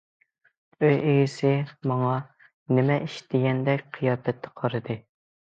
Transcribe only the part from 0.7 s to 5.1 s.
ئۆي ئىگىسى ماڭا:« نېمە ئىش؟» دېگەندەك قىيا پەتتە قارىدى.